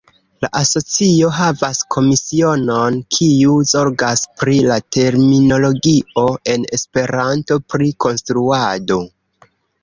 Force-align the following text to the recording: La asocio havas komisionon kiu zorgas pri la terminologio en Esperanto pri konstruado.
La 0.43 0.47
asocio 0.59 1.27
havas 1.39 1.81
komisionon 1.95 2.97
kiu 3.17 3.57
zorgas 3.73 4.23
pri 4.39 4.57
la 4.69 4.79
terminologio 4.97 6.25
en 6.55 6.67
Esperanto 6.79 7.59
pri 7.75 7.93
konstruado. 8.07 8.99